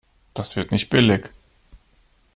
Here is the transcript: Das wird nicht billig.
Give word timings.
Das 0.33 0.55
wird 0.55 0.71
nicht 0.71 0.89
billig. 0.89 1.29